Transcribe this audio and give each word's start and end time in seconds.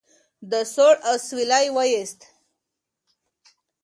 ده 0.49 0.61
سوړ 0.73 0.95
اسویلی 1.13 1.65
وایست. 1.75 2.19